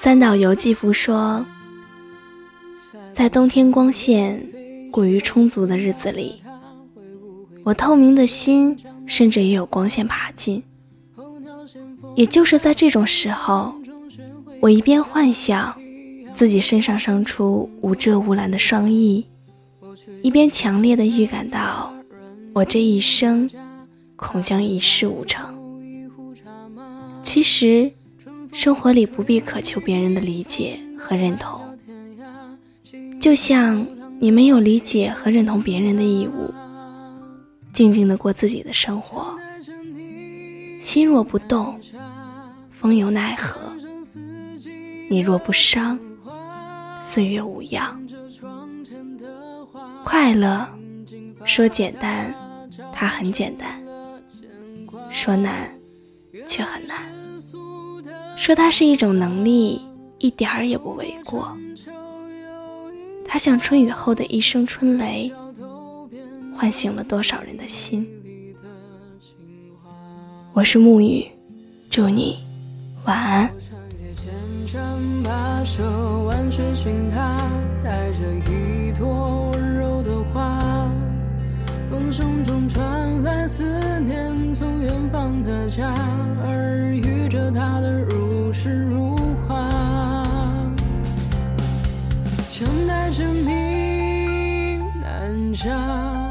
[0.00, 1.44] 三岛由纪夫说，
[3.12, 4.40] 在冬天光线
[4.92, 6.40] 过于充足的日子里，
[7.64, 10.62] 我透明的心甚至也有光线爬进。
[12.14, 13.74] 也就是在这种时候，
[14.60, 15.76] 我一边幻想
[16.32, 19.26] 自己身上生出无遮无拦的双翼，
[20.22, 21.92] 一边强烈的预感到
[22.52, 23.50] 我这一生
[24.14, 25.52] 恐将一事无成。
[27.20, 27.90] 其实，
[28.52, 31.60] 生活里不必渴求别人的理解和认同，
[33.20, 33.86] 就像
[34.20, 36.52] 你没有理解和认同别人的义务，
[37.72, 39.36] 静静的过自己的生活。
[40.80, 41.78] 心若不动，
[42.70, 43.60] 风有奈何？
[45.10, 45.98] 你若不伤，
[47.00, 48.00] 岁月无恙。
[50.04, 50.68] 快乐
[51.44, 52.34] 说简单，
[52.92, 53.68] 它很简单；
[55.10, 55.70] 说难，
[56.46, 57.02] 却很难。
[58.36, 59.80] 说它是一种能力，
[60.18, 61.56] 一点儿也不为过。
[63.24, 65.32] 它像春雨后的一声春雷，
[66.54, 68.08] 唤醒了多少人的心。
[70.52, 71.26] 我是沐雨，
[71.90, 72.38] 祝你
[73.04, 73.50] 晚安。
[81.90, 83.64] 风声中传来思
[84.00, 84.30] 念，
[85.48, 85.94] 的家
[86.44, 89.66] 耳语着她的如诗如画。
[92.50, 96.27] 想带着你南下